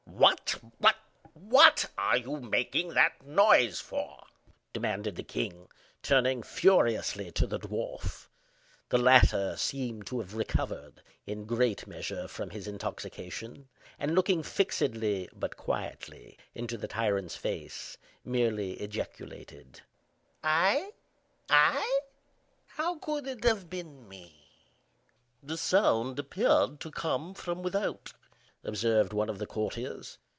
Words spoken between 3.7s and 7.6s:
for?" demanded the king, turning furiously to the